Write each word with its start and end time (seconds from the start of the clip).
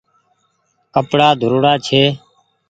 ڪپڙآ 0.93 1.27
ڌوڙاڙا 1.39 1.73
ڇي 1.85 2.03